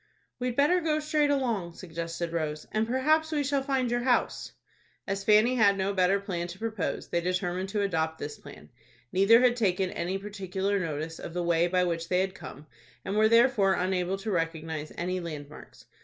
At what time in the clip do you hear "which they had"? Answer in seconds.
11.83-12.33